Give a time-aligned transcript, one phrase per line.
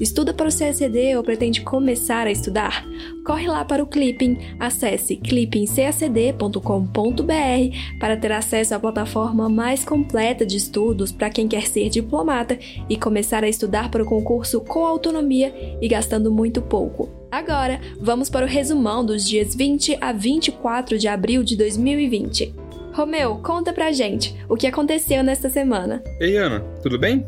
[0.00, 2.84] Estuda para o CACD ou pretende começar a estudar?
[3.24, 10.56] Corre lá para o Clipping, acesse clippingcacd.com.br para ter acesso à plataforma mais completa de
[10.56, 15.54] estudos para quem quer ser diplomata e começar a estudar para o concurso com autonomia
[15.80, 17.08] e gastando muito pouco.
[17.30, 22.54] Agora, vamos para o resumão dos dias 20 a 24 de abril de 2020.
[22.92, 26.02] Romeu, conta pra gente o que aconteceu nesta semana.
[26.20, 27.26] Ei, Ana, tudo bem?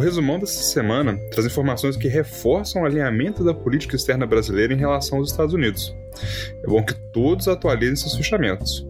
[0.00, 4.78] O resumão dessa semana traz informações que reforçam o alinhamento da política externa brasileira em
[4.78, 5.94] relação aos Estados Unidos.
[6.64, 8.88] É bom que todos atualizem seus fechamentos.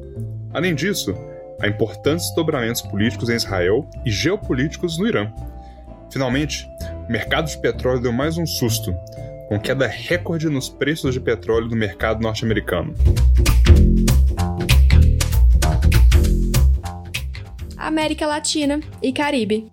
[0.55, 1.13] Além disso,
[1.61, 5.33] a importantes desdobramentos políticos em Israel e geopolíticos no Irã.
[6.13, 6.65] Finalmente,
[7.09, 8.95] o mercado de petróleo deu mais um susto,
[9.49, 12.95] com queda recorde nos preços de petróleo no mercado norte-americano.
[17.77, 19.73] América Latina e Caribe.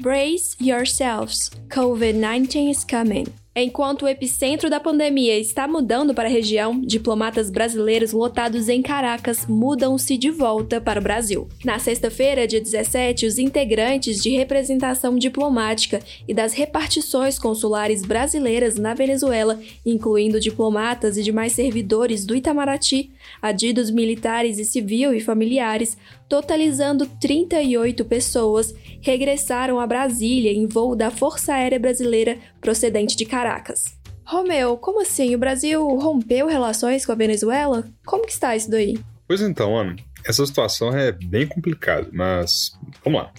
[0.00, 3.26] Brace yourselves, COVID-19 is coming.
[3.56, 9.46] Enquanto o epicentro da pandemia está mudando para a região, diplomatas brasileiros lotados em Caracas
[9.46, 11.48] mudam-se de volta para o Brasil.
[11.64, 18.92] Na sexta-feira, dia 17, os integrantes de representação diplomática e das repartições consulares brasileiras na
[18.92, 25.96] Venezuela, incluindo diplomatas e demais servidores do Itamaraty, adidos militares e civil e familiares,
[26.28, 33.98] totalizando 38 pessoas, regressaram a Brasília em voo da Força Aérea Brasileira procedente de Caracas.
[34.24, 35.34] Romeu, como assim?
[35.34, 37.84] O Brasil rompeu relações com a Venezuela?
[38.06, 38.98] Como que está isso daí?
[39.28, 42.72] Pois então, Ana, essa situação é bem complicada, mas
[43.04, 43.32] vamos lá.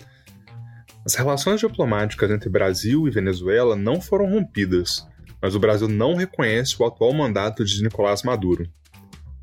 [1.04, 5.08] As relações diplomáticas entre Brasil e Venezuela não foram rompidas,
[5.42, 8.68] mas o Brasil não reconhece o atual mandato de Nicolás Maduro.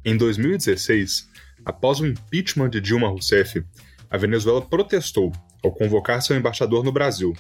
[0.05, 1.29] Em 2016,
[1.65, 3.65] Após o impeachment de Dilma Rousseff,
[4.11, 7.33] a Venezuela protestou ao convocar seu embaixador no Brasil,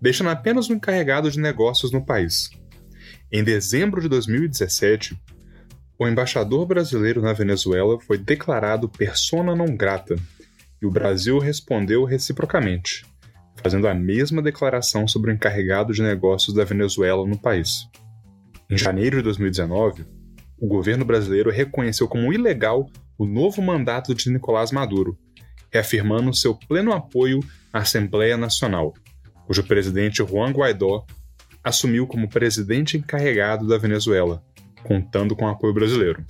[0.00, 2.50] deixando apenas um encarregado de negócios no país.
[3.30, 5.16] Em dezembro de 2017,
[5.98, 10.16] o embaixador brasileiro na Venezuela foi declarado persona non grata
[10.82, 13.06] e o Brasil respondeu reciprocamente,
[13.62, 17.88] fazendo a mesma declaração sobre o encarregado de negócios da Venezuela no país.
[18.68, 20.04] Em janeiro de 2019,
[20.58, 25.18] o governo brasileiro reconheceu como ilegal o novo mandato de Nicolás Maduro,
[25.70, 27.40] reafirmando seu pleno apoio
[27.72, 28.92] à Assembleia Nacional,
[29.46, 31.04] cujo presidente Juan Guaidó
[31.64, 34.42] assumiu como presidente encarregado da Venezuela,
[34.82, 36.24] contando com apoio brasileiro.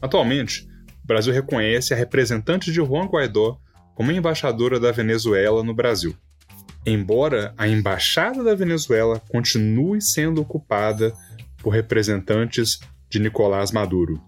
[0.00, 0.66] Atualmente,
[1.04, 3.60] o Brasil reconhece a representante de Juan Guaidó
[3.94, 6.14] como embaixadora da Venezuela no Brasil.
[6.86, 11.12] Embora a embaixada da Venezuela continue sendo ocupada
[11.58, 12.78] por representantes
[13.10, 14.22] de Nicolás Maduro.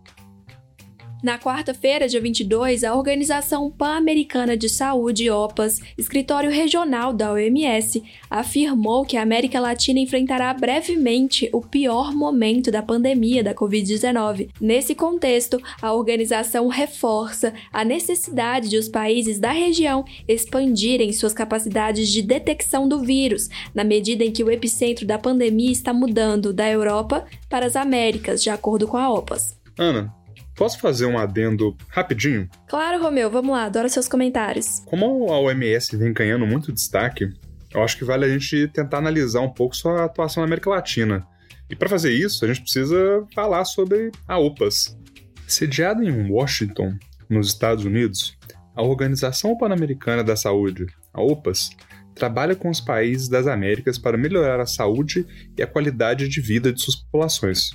[1.22, 9.04] Na quarta-feira, dia 22, a Organização Pan-Americana de Saúde, OPAS, escritório regional da OMS, afirmou
[9.04, 14.48] que a América Latina enfrentará brevemente o pior momento da pandemia da Covid-19.
[14.58, 22.08] Nesse contexto, a organização reforça a necessidade de os países da região expandirem suas capacidades
[22.08, 26.66] de detecção do vírus, na medida em que o epicentro da pandemia está mudando da
[26.66, 29.60] Europa para as Américas, de acordo com a OPAS.
[29.78, 30.14] Ana,
[30.60, 32.46] Posso fazer um adendo rapidinho?
[32.68, 34.82] Claro, Romeu, vamos lá, adoro seus comentários.
[34.84, 37.30] Como a OMS vem ganhando muito destaque,
[37.72, 41.26] eu acho que vale a gente tentar analisar um pouco sua atuação na América Latina.
[41.70, 44.98] E para fazer isso, a gente precisa falar sobre a OPAS.
[45.46, 46.94] Sediada em Washington,
[47.26, 48.36] nos Estados Unidos,
[48.76, 51.70] a Organização Pan-Americana da Saúde, a OPAS,
[52.14, 56.70] trabalha com os países das Américas para melhorar a saúde e a qualidade de vida
[56.70, 57.70] de suas populações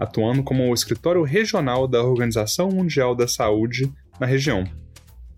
[0.00, 4.64] atuando como o escritório regional da Organização Mundial da Saúde na região.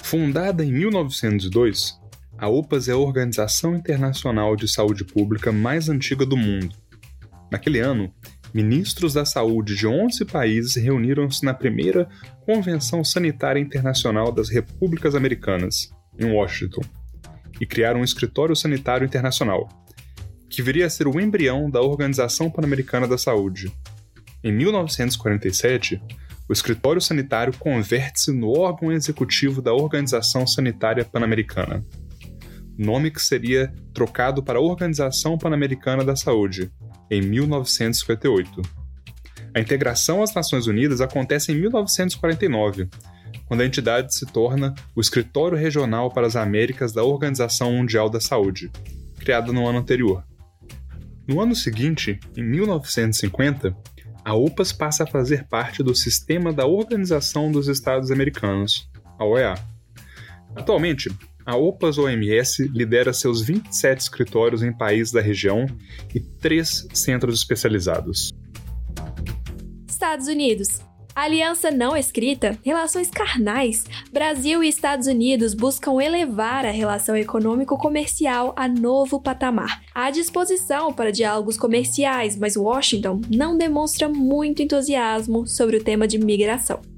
[0.01, 2.01] Fundada em 1902,
[2.39, 6.77] a OPAS é a organização internacional de saúde pública mais antiga do mundo.
[7.51, 8.15] Naquele ano,
[8.55, 12.09] ministros da saúde de 11 países reuniram-se na primeira
[12.47, 16.83] Convenção Sanitária Internacional das Repúblicas Americanas, em Washington,
[17.61, 19.69] e criaram um escritório sanitário internacional,
[20.49, 23.73] que viria a ser o embrião da Organização Pan-Americana da Saúde,
[24.43, 26.03] em 1947,
[26.49, 31.85] o Escritório Sanitário converte-se no órgão executivo da Organização Sanitária Pan-Americana,
[32.77, 36.71] nome que seria trocado para Organização Pan-Americana da Saúde,
[37.11, 38.63] em 1958.
[39.55, 42.89] A integração às Nações Unidas acontece em 1949,
[43.47, 48.21] quando a entidade se torna o Escritório Regional para as Américas da Organização Mundial da
[48.21, 48.71] Saúde,
[49.19, 50.25] criada no ano anterior.
[51.29, 53.77] No ano seguinte, em 1950,
[54.25, 58.89] a OPAS passa a fazer parte do sistema da Organização dos Estados Americanos,
[59.19, 59.55] a OEA.
[60.55, 61.11] Atualmente,
[61.45, 65.67] a OPAS OMS lidera seus 27 escritórios em países da região
[66.15, 68.33] e três centros especializados.
[69.89, 70.81] Estados Unidos.
[71.15, 73.85] Aliança não escrita, relações carnais.
[74.11, 79.83] Brasil e Estados Unidos buscam elevar a relação econômico-comercial a novo patamar.
[79.95, 86.19] Há disposição para diálogos comerciais, mas Washington não demonstra muito entusiasmo sobre o tema de
[86.19, 86.92] migração.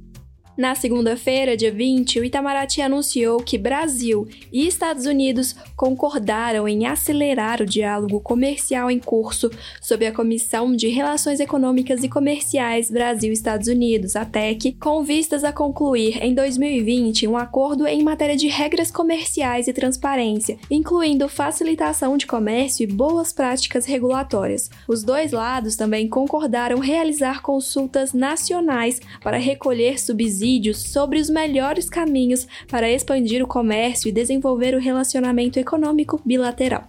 [0.57, 7.61] Na segunda-feira, dia 20, o Itamaraty anunciou que Brasil e Estados Unidos concordaram em acelerar
[7.61, 14.15] o diálogo comercial em curso sob a Comissão de Relações Econômicas e Comerciais Brasil-Estados Unidos,
[14.15, 19.67] a TEC, com vistas a concluir em 2020 um acordo em matéria de regras comerciais
[19.67, 24.71] e transparência, incluindo facilitação de comércio e boas práticas regulatórias.
[24.87, 31.89] Os dois lados também concordaram realizar consultas nacionais para recolher subsídios vídeos sobre os melhores
[31.89, 36.87] caminhos para expandir o comércio e desenvolver o relacionamento econômico bilateral.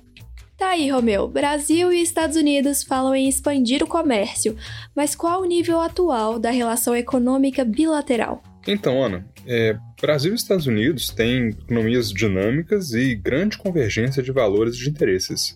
[0.57, 1.29] Tá aí, Romeu.
[1.29, 4.57] Brasil e Estados Unidos falam em expandir o comércio,
[4.93, 8.43] mas qual o nível atual da relação econômica bilateral?
[8.67, 14.75] Então, Ana, é, Brasil e Estados Unidos têm economias dinâmicas e grande convergência de valores
[14.75, 15.55] e de interesses.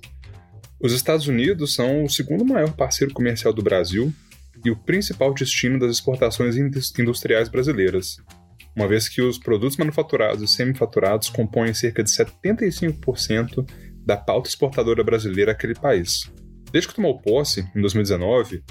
[0.82, 4.14] Os Estados Unidos são o segundo maior parceiro comercial do Brasil
[4.64, 8.18] e o principal destino das exportações industriais brasileiras,
[8.76, 13.68] uma vez que os produtos manufaturados e semifaturados compõem cerca de 75%
[14.06, 16.32] da pauta exportadora brasileira àquele país.
[16.72, 18.64] Desde que tomou posse, em 2019,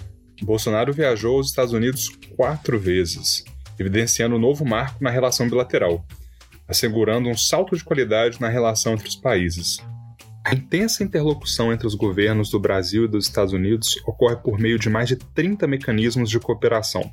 [0.43, 3.45] Bolsonaro viajou aos Estados Unidos quatro vezes,
[3.79, 6.05] evidenciando um novo marco na relação bilateral,
[6.67, 9.79] assegurando um salto de qualidade na relação entre os países.
[10.49, 14.79] A intensa interlocução entre os governos do Brasil e dos Estados Unidos ocorre por meio
[14.79, 17.13] de mais de 30 mecanismos de cooperação.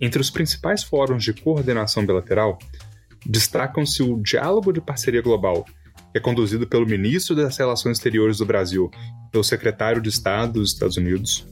[0.00, 2.56] Entre os principais fóruns de coordenação bilateral,
[3.26, 5.64] destacam-se o Diálogo de Parceria Global,
[6.12, 8.88] que é conduzido pelo ministro das Relações Exteriores do Brasil
[9.26, 11.44] e pelo secretário de Estado dos Estados Unidos,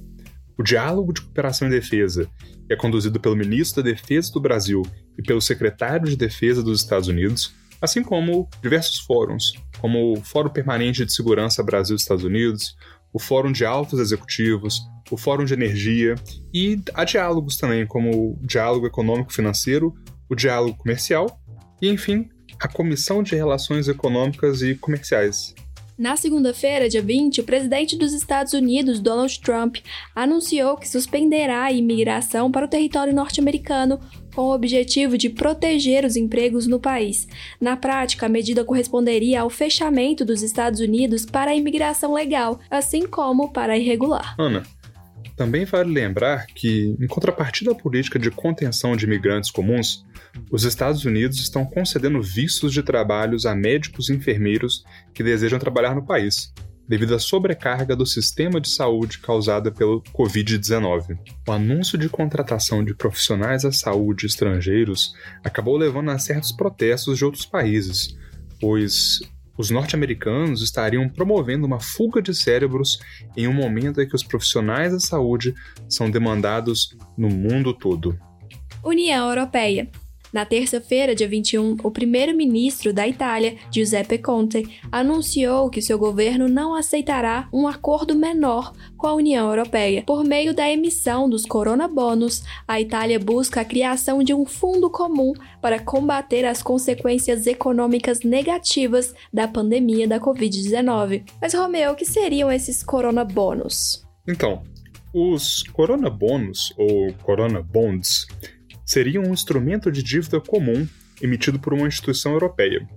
[0.56, 2.30] o Diálogo de Cooperação e Defesa,
[2.64, 4.82] que é conduzido pelo ministro da Defesa do Brasil
[5.18, 10.50] e pelo secretário de Defesa dos Estados Unidos, assim como diversos fóruns, como o Fórum
[10.50, 12.76] Permanente de Segurança Brasil-Estados Unidos,
[13.12, 14.80] o Fórum de Altos Executivos,
[15.10, 16.14] o Fórum de Energia
[16.52, 19.94] e há diálogos também, como o Diálogo Econômico-Financeiro,
[20.28, 21.40] o Diálogo Comercial
[21.80, 22.28] e, enfim,
[22.58, 25.54] a Comissão de Relações Econômicas e Comerciais,
[25.98, 29.76] na segunda-feira, dia 20, o presidente dos Estados Unidos, Donald Trump,
[30.14, 33.98] anunciou que suspenderá a imigração para o território norte-americano
[34.36, 37.26] com o objetivo de proteger os empregos no país.
[37.58, 43.06] Na prática, a medida corresponderia ao fechamento dos Estados Unidos para a imigração legal, assim
[43.06, 44.34] como para a irregular.
[44.38, 44.62] Ana,
[45.34, 50.04] também vale lembrar que, em contrapartida à política de contenção de imigrantes comuns,
[50.50, 54.84] os Estados Unidos estão concedendo vistos de trabalhos a médicos e enfermeiros
[55.14, 56.52] que desejam trabalhar no país,
[56.88, 61.18] devido à sobrecarga do sistema de saúde causada pelo Covid-19.
[61.46, 67.24] O anúncio de contratação de profissionais da saúde estrangeiros acabou levando a certos protestos de
[67.24, 68.16] outros países,
[68.60, 69.20] pois
[69.58, 72.98] os norte-americanos estariam promovendo uma fuga de cérebros
[73.36, 75.54] em um momento em que os profissionais da saúde
[75.88, 78.18] são demandados no mundo todo.
[78.84, 79.88] União Europeia.
[80.36, 86.74] Na terça-feira, dia 21, o primeiro-ministro da Itália, Giuseppe Conte, anunciou que seu governo não
[86.74, 90.02] aceitará um acordo menor com a União Europeia.
[90.06, 95.32] Por meio da emissão dos coronabônus, a Itália busca a criação de um fundo comum
[95.62, 101.24] para combater as consequências econômicas negativas da pandemia da Covid-19.
[101.40, 104.06] Mas, Romeu, o que seriam esses coronabônus?
[104.28, 104.62] Então,
[105.14, 108.26] os coronabônus ou coronabonds
[108.86, 110.88] seria um instrumento de dívida comum
[111.20, 112.88] emitido por uma instituição europeia.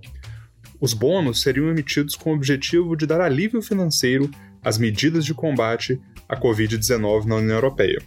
[0.80, 4.30] Os bônus seriam emitidos com o objetivo de dar alívio financeiro
[4.62, 8.00] às medidas de combate à Covid-19 na União Europeia.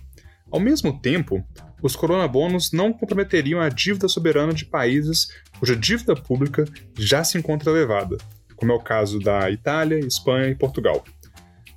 [0.50, 1.44] Ao mesmo tempo,
[1.82, 5.28] os coronabônus não comprometeriam a dívida soberana de países
[5.60, 6.66] cuja dívida pública
[6.98, 8.18] já se encontra elevada,
[8.56, 11.04] como é o caso da Itália, Espanha e Portugal.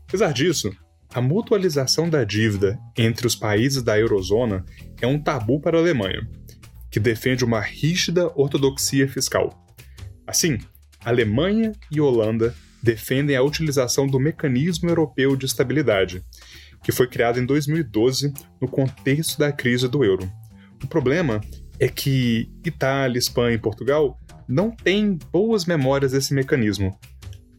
[0.06, 0.70] Apesar disso,
[1.16, 4.62] a mutualização da dívida entre os países da eurozona
[5.00, 6.28] é um tabu para a Alemanha,
[6.90, 9.66] que defende uma rígida ortodoxia fiscal.
[10.26, 10.58] Assim,
[11.02, 16.22] Alemanha e Holanda defendem a utilização do Mecanismo Europeu de Estabilidade,
[16.84, 20.30] que foi criado em 2012 no contexto da crise do euro.
[20.84, 21.40] O problema
[21.80, 26.94] é que Itália, Espanha e Portugal não têm boas memórias desse mecanismo,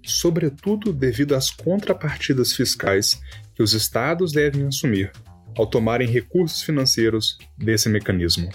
[0.04, 3.20] sobretudo devido às contrapartidas fiscais
[3.58, 5.12] que os estados devem assumir
[5.58, 8.48] ao tomarem recursos financeiros desse mecanismo.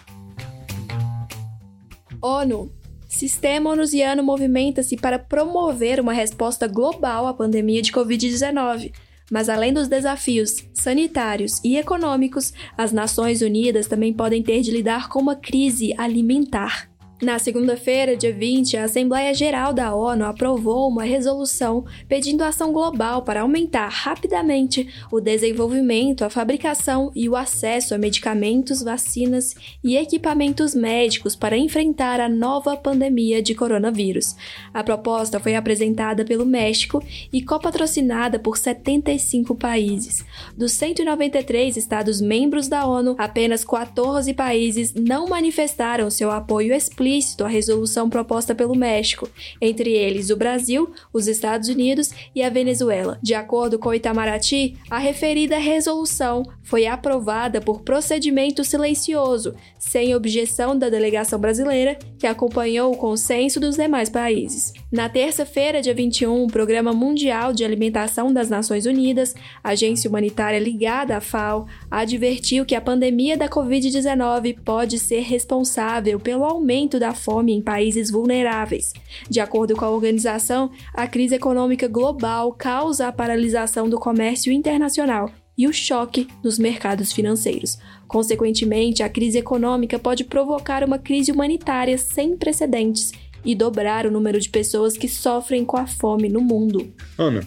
[2.23, 2.73] ONU.
[3.09, 8.92] Sistema onusiano movimenta-se para promover uma resposta global à pandemia de Covid-19.
[9.28, 15.09] Mas além dos desafios sanitários e econômicos, as Nações Unidas também podem ter de lidar
[15.09, 16.91] com uma crise alimentar.
[17.23, 23.23] Na segunda-feira, dia 20, a Assembleia Geral da ONU aprovou uma resolução pedindo ação global
[23.23, 30.75] para aumentar rapidamente o desenvolvimento, a fabricação e o acesso a medicamentos, vacinas e equipamentos
[30.75, 34.35] médicos para enfrentar a nova pandemia de coronavírus.
[34.75, 37.00] A proposta foi apresentada pelo México
[37.33, 40.25] e copatrocinada por 75 países.
[40.57, 47.12] Dos 193 Estados-membros da ONU, apenas 14 países não manifestaram seu apoio explícito
[47.45, 49.28] a resolução proposta pelo México,
[49.61, 53.19] entre eles o Brasil, os Estados Unidos e a Venezuela.
[53.23, 60.88] De acordo com Itamaraty, a referida resolução foi aprovada por procedimento silencioso, sem objeção da
[60.88, 64.73] delegação brasileira, que acompanhou o consenso dos demais países.
[64.90, 71.16] Na terça-feira, dia 21, o Programa Mundial de Alimentação das Nações Unidas, agência humanitária ligada
[71.16, 77.52] à FAO, advertiu que a pandemia da Covid-19 pode ser responsável pelo aumento da fome
[77.52, 78.92] em países vulneráveis.
[79.28, 85.28] De acordo com a organização, a crise econômica global causa a paralisação do comércio internacional
[85.59, 87.76] e o choque nos mercados financeiros.
[88.06, 93.11] Consequentemente, a crise econômica pode provocar uma crise humanitária sem precedentes
[93.44, 96.94] e dobrar o número de pessoas que sofrem com a fome no mundo.
[97.18, 97.44] Ana,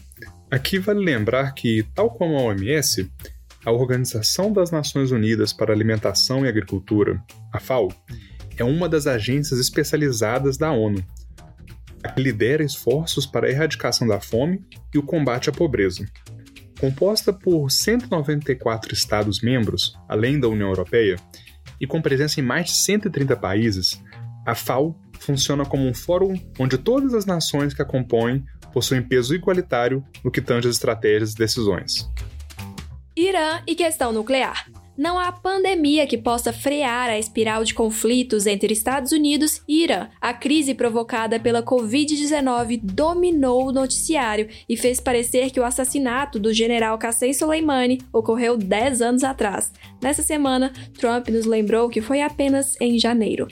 [0.51, 3.09] aqui vale lembrar que, tal como a OMS,
[3.65, 7.87] a Organização das Nações Unidas para Alimentação e Agricultura, a FAO,
[8.57, 11.03] é uma das agências especializadas da ONU,
[12.13, 16.05] que lidera esforços para a erradicação da fome e o combate à pobreza.
[16.79, 21.15] Composta por 194 Estados-membros, além da União Europeia,
[21.79, 24.01] e com presença em mais de 130 países,
[24.45, 29.33] a FAO funciona como um fórum onde todas as nações que a compõem possuem peso
[29.33, 32.09] igualitário no que tange as estratégias e decisões.
[33.15, 34.69] Irã e questão nuclear.
[34.97, 40.07] Não há pandemia que possa frear a espiral de conflitos entre Estados Unidos e Irã.
[40.21, 46.53] A crise provocada pela Covid-19 dominou o noticiário e fez parecer que o assassinato do
[46.53, 49.73] general Qassem Soleimani ocorreu 10 anos atrás.
[50.01, 53.47] Nessa semana, Trump nos lembrou que foi apenas em janeiro.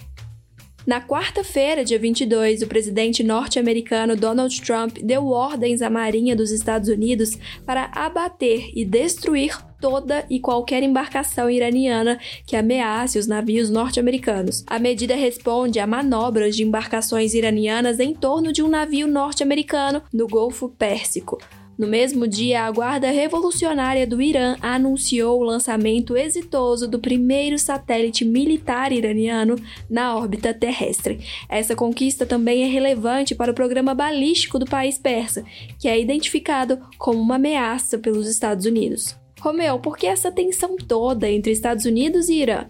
[0.85, 6.89] Na quarta-feira, dia 22, o presidente norte-americano Donald Trump deu ordens à Marinha dos Estados
[6.89, 14.65] Unidos para abater e destruir toda e qualquer embarcação iraniana que ameace os navios norte-americanos.
[14.67, 20.27] A medida responde a manobras de embarcações iranianas em torno de um navio norte-americano no
[20.27, 21.37] Golfo Pérsico.
[21.77, 28.23] No mesmo dia, a Guarda Revolucionária do Irã anunciou o lançamento exitoso do primeiro satélite
[28.23, 29.55] militar iraniano
[29.89, 31.19] na órbita terrestre.
[31.49, 35.43] Essa conquista também é relevante para o programa balístico do país persa,
[35.79, 39.15] que é identificado como uma ameaça pelos Estados Unidos.
[39.39, 42.69] Romeu, por que essa tensão toda entre Estados Unidos e Irã?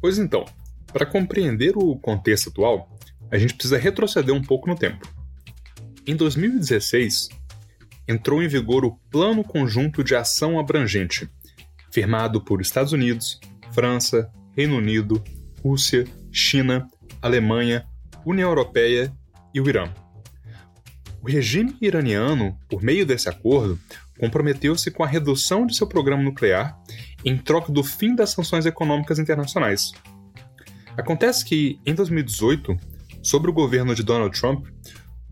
[0.00, 0.44] Pois então,
[0.92, 2.88] para compreender o contexto atual,
[3.32, 5.12] a gente precisa retroceder um pouco no tempo.
[6.06, 7.28] Em 2016,
[8.06, 11.28] entrou em vigor o Plano Conjunto de Ação Abrangente,
[11.90, 13.40] firmado por Estados Unidos,
[13.72, 15.22] França, Reino Unido,
[15.62, 16.88] Rússia, China,
[17.22, 17.86] Alemanha,
[18.24, 19.12] União Europeia
[19.52, 19.92] e o Irã.
[21.22, 23.78] O regime iraniano, por meio desse acordo,
[24.18, 26.78] comprometeu-se com a redução de seu programa nuclear
[27.24, 29.92] em troca do fim das sanções econômicas internacionais.
[30.96, 32.76] Acontece que, em 2018,
[33.22, 34.66] sob o governo de Donald Trump,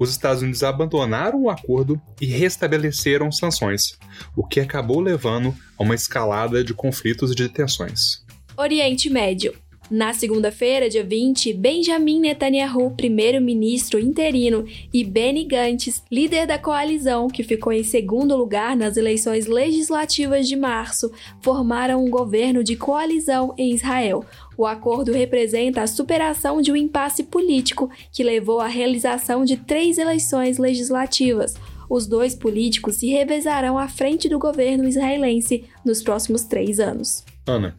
[0.02, 3.98] os Estados Unidos abandonaram o acordo e restabeleceram sanções,
[4.36, 8.24] o que acabou levando a uma escalada de conflitos e de tensões.
[8.56, 9.54] Oriente Médio.
[9.90, 17.42] Na segunda-feira, dia 20, Benjamin Netanyahu, primeiro-ministro interino, e Benny Gantz, líder da coalizão que
[17.42, 23.74] ficou em segundo lugar nas eleições legislativas de março, formaram um governo de coalizão em
[23.74, 24.24] Israel.
[24.56, 29.98] O acordo representa a superação de um impasse político que levou à realização de três
[29.98, 31.54] eleições legislativas.
[31.88, 37.24] Os dois políticos se revezarão à frente do governo israelense nos próximos três anos.
[37.46, 37.76] Ana,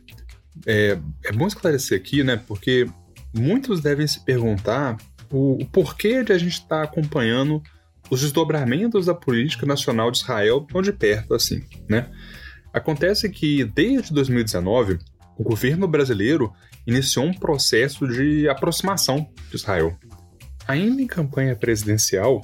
[0.68, 2.42] é, é bom esclarecer aqui, né?
[2.48, 2.88] Porque
[3.34, 4.98] muitos devem se perguntar
[5.32, 7.62] o, o porquê de a gente estar tá acompanhando
[8.10, 12.10] os desdobramentos da política nacional de Israel tão de perto assim, né?
[12.72, 15.00] Acontece que desde 2019
[15.38, 16.54] o governo brasileiro
[16.86, 19.98] iniciou um processo de aproximação de Israel.
[20.68, 22.42] Ainda em campanha presidencial,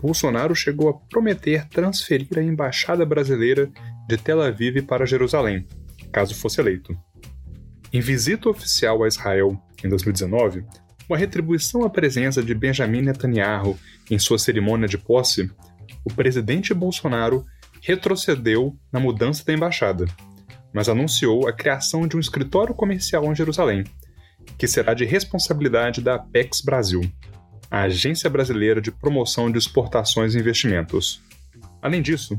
[0.00, 3.70] Bolsonaro chegou a prometer transferir a embaixada brasileira
[4.08, 5.66] de Tel Aviv para Jerusalém,
[6.12, 6.96] caso fosse eleito.
[7.92, 10.64] Em visita oficial a Israel em 2019,
[11.08, 13.78] uma retribuição à presença de Benjamin Netanyahu
[14.10, 15.50] em sua cerimônia de posse,
[16.04, 17.44] o presidente Bolsonaro
[17.80, 20.04] retrocedeu na mudança da embaixada,
[20.76, 23.84] mas anunciou a criação de um escritório comercial em Jerusalém,
[24.58, 27.00] que será de responsabilidade da Apex Brasil,
[27.70, 31.22] a Agência Brasileira de Promoção de Exportações e Investimentos.
[31.80, 32.38] Além disso,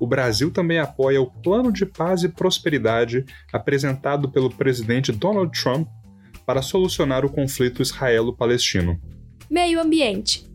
[0.00, 3.22] o Brasil também apoia o Plano de Paz e Prosperidade
[3.52, 5.86] apresentado pelo presidente Donald Trump
[6.46, 8.98] para solucionar o conflito israelo-palestino.
[9.50, 10.50] Meio Ambiente.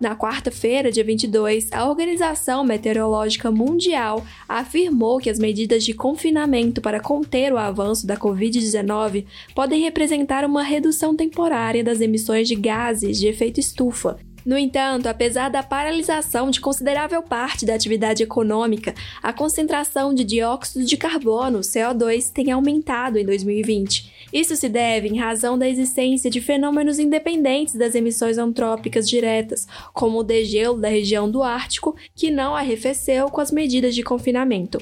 [0.00, 6.98] Na quarta-feira, dia 22, a Organização Meteorológica Mundial afirmou que as medidas de confinamento para
[6.98, 13.28] conter o avanço da Covid-19 podem representar uma redução temporária das emissões de gases de
[13.28, 20.14] efeito estufa no entanto, apesar da paralisação de considerável parte da atividade econômica, a concentração
[20.14, 24.20] de dióxido de carbono, CO2, tem aumentado em 2020.
[24.32, 30.20] Isso se deve em razão da existência de fenômenos independentes das emissões antrópicas diretas, como
[30.20, 34.80] o degelo da região do Ártico, que não arrefeceu com as medidas de confinamento.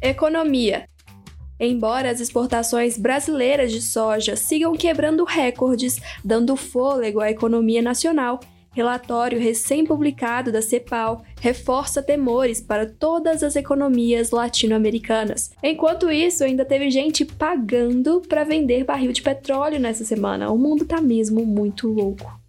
[0.00, 0.86] Economia.
[1.58, 8.40] Embora as exportações brasileiras de soja sigam quebrando recordes, dando fôlego à economia nacional,
[8.72, 15.52] relatório recém-publicado da CEPAL reforça temores para todas as economias latino-americanas.
[15.62, 20.50] Enquanto isso, ainda teve gente pagando para vender barril de petróleo nessa semana.
[20.50, 22.43] O mundo tá mesmo muito louco.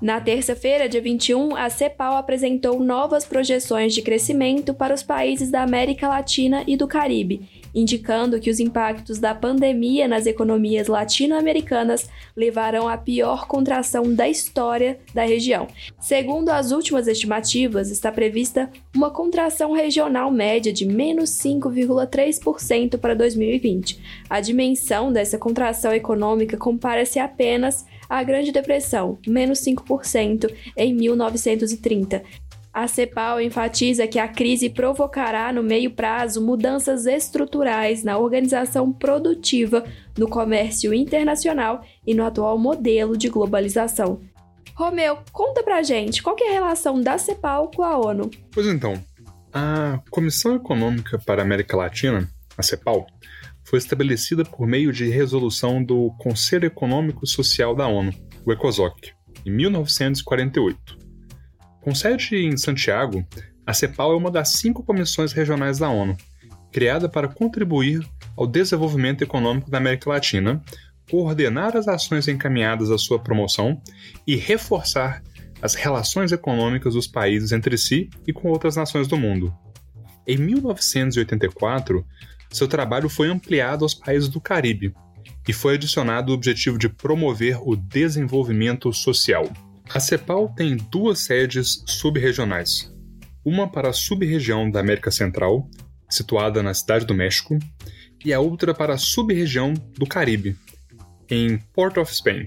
[0.00, 5.62] Na terça-feira, dia 21, a CEPAL apresentou novas projeções de crescimento para os países da
[5.62, 12.88] América Latina e do Caribe indicando que os impactos da pandemia nas economias latino-americanas levarão
[12.88, 15.68] à pior contração da história da região.
[15.98, 24.00] Segundo as últimas estimativas, está prevista uma contração regional média de menos 5,3% para 2020.
[24.28, 32.22] A dimensão dessa contração econômica compara-se apenas à Grande Depressão, menos 5% em 1930
[32.72, 39.84] a CEPAL enfatiza que a crise provocará no meio prazo mudanças estruturais na organização produtiva,
[40.16, 44.20] no comércio internacional e no atual modelo de globalização.
[44.74, 48.30] Romeu, conta pra gente qual é a relação da CEPAL com a ONU.
[48.52, 48.94] Pois então,
[49.52, 53.06] a Comissão Econômica para a América Latina, a CEPAL,
[53.70, 58.12] foi estabelecida por meio de resolução do Conselho Econômico e Social da ONU,
[58.44, 59.12] o ECOSOC,
[59.46, 60.98] em 1948.
[61.80, 63.24] Com sede em Santiago,
[63.64, 66.16] a CEPAL é uma das cinco comissões regionais da ONU,
[66.72, 68.04] criada para contribuir
[68.36, 70.60] ao desenvolvimento econômico da América Latina,
[71.08, 73.80] coordenar as ações encaminhadas à sua promoção
[74.26, 75.22] e reforçar
[75.62, 79.54] as relações econômicas dos países entre si e com outras nações do mundo.
[80.26, 82.04] Em 1984,
[82.50, 84.94] seu trabalho foi ampliado aos países do Caribe
[85.48, 89.50] e foi adicionado o objetivo de promover o desenvolvimento social.
[89.92, 92.92] A CEPAL tem duas sedes subregionais.
[93.44, 95.68] Uma para a sub-região da América Central,
[96.08, 97.58] situada na Cidade do México,
[98.24, 100.56] e a outra para a sub-região do Caribe,
[101.28, 102.46] em Port of Spain,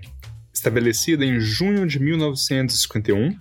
[0.54, 3.36] estabelecida em junho de 1951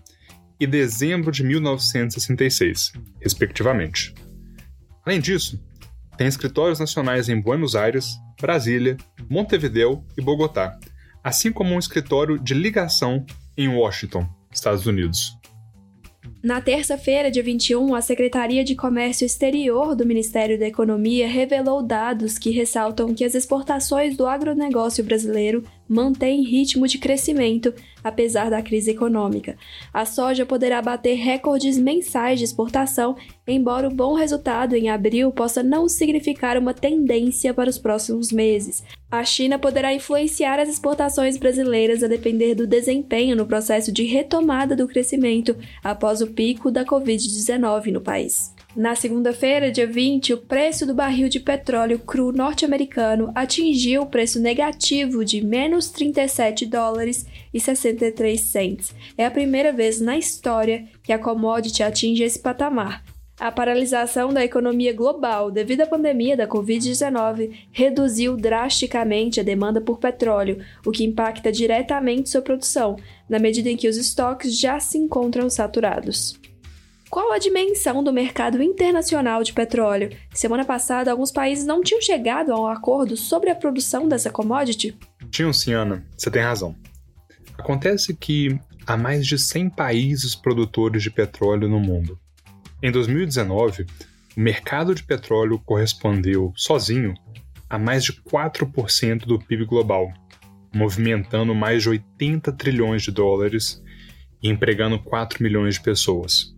[0.58, 4.14] e dezembro de 1966, respectivamente.
[5.04, 5.62] Além disso,
[6.16, 8.96] tem escritórios nacionais em Buenos Aires, Brasília,
[9.28, 10.78] Montevideo e Bogotá,
[11.22, 13.24] assim como um escritório de ligação
[13.56, 15.36] em Washington, Estados Unidos.
[16.42, 22.36] Na terça-feira, dia 21, a Secretaria de Comércio Exterior do Ministério da Economia revelou dados
[22.36, 28.90] que ressaltam que as exportações do agronegócio brasileiro mantêm ritmo de crescimento apesar da crise
[28.90, 29.56] econômica.
[29.92, 35.62] A soja poderá bater recordes mensais de exportação, embora o bom resultado em abril possa
[35.62, 38.82] não significar uma tendência para os próximos meses.
[39.10, 44.74] A China poderá influenciar as exportações brasileiras a depender do desempenho no processo de retomada
[44.74, 48.54] do crescimento após o pico da Covid-19 no país.
[48.74, 54.40] Na segunda-feira, dia 20, o preço do barril de petróleo cru norte-americano atingiu o preço
[54.40, 58.94] negativo de menos 37 dólares e 63 cents.
[59.18, 63.04] É a primeira vez na história que a commodity atinge esse patamar.
[63.38, 69.98] A paralisação da economia global devido à pandemia da Covid-19 reduziu drasticamente a demanda por
[69.98, 72.96] petróleo, o que impacta diretamente sua produção,
[73.28, 76.40] na medida em que os estoques já se encontram saturados.
[77.12, 80.16] Qual a dimensão do mercado internacional de petróleo?
[80.32, 84.96] Semana passada, alguns países não tinham chegado a um acordo sobre a produção dessa commodity?
[85.30, 86.06] Tinham sim, Ana.
[86.16, 86.74] Você tem razão.
[87.58, 92.18] Acontece que há mais de 100 países produtores de petróleo no mundo.
[92.82, 93.84] Em 2019,
[94.34, 97.12] o mercado de petróleo correspondeu, sozinho,
[97.68, 100.10] a mais de 4% do PIB global,
[100.74, 103.82] movimentando mais de 80 trilhões de dólares
[104.42, 106.54] e empregando 4 milhões de pessoas.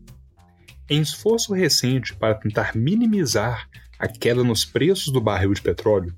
[0.89, 3.69] Em esforço recente para tentar minimizar
[3.99, 6.15] a queda nos preços do barril de petróleo,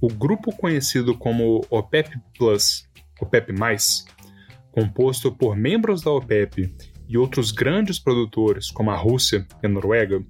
[0.00, 2.88] o grupo conhecido como OPEP Plus,
[3.20, 3.54] OPEP+,
[4.72, 6.74] composto por membros da OPEP
[7.08, 10.24] e outros grandes produtores como a Rússia e a Noruega,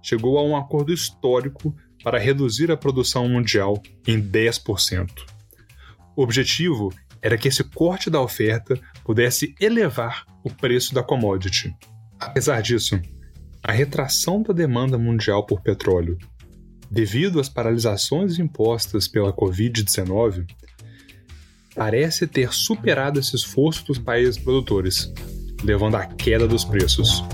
[0.00, 5.10] chegou a um acordo histórico para reduzir a produção mundial em 10%.
[6.16, 11.74] O objetivo era que esse corte da oferta pudesse elevar o preço da commodity.
[12.20, 13.00] Apesar disso,
[13.62, 16.18] a retração da demanda mundial por petróleo,
[16.90, 20.46] devido às paralisações impostas pela Covid-19,
[21.74, 25.10] parece ter superado esse esforço dos países produtores,
[25.64, 27.24] levando à queda dos preços.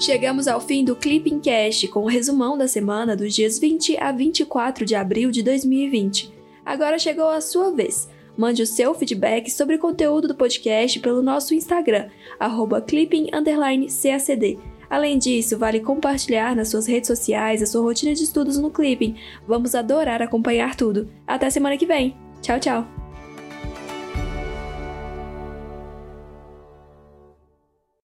[0.00, 4.10] Chegamos ao fim do Clipping Cast com o resumão da semana dos dias 20 a
[4.10, 6.32] 24 de abril de 2020.
[6.64, 8.08] Agora chegou a sua vez.
[8.36, 12.08] Mande o seu feedback sobre o conteúdo do podcast pelo nosso Instagram,
[12.86, 14.58] clipping_cacd.
[14.90, 19.14] Além disso, vale compartilhar nas suas redes sociais a sua rotina de estudos no Clipping.
[19.46, 21.08] Vamos adorar acompanhar tudo.
[21.24, 22.16] Até semana que vem.
[22.42, 22.99] Tchau, tchau!